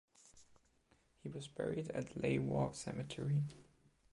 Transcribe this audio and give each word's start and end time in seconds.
He 1.21 1.29
was 1.29 1.47
buried 1.47 1.91
at 1.91 2.17
Lae 2.19 2.39
War 2.39 2.73
Cemetery. 2.73 3.43